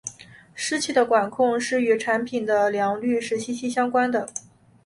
[0.55, 4.27] 湿气的管控是与产品的良率是息息相关的。